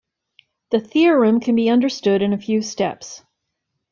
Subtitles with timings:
[0.71, 3.23] The theorem can be understood in a few steps.